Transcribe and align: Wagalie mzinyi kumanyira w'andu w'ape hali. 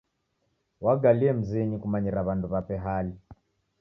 Wagalie 0.85 1.31
mzinyi 1.39 1.77
kumanyira 1.81 2.19
w'andu 2.25 2.45
w'ape 2.53 2.75
hali. 2.85 3.13